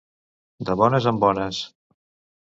De 0.69 0.75
bones 0.79 1.05
en 1.11 1.19
bones. 1.23 1.59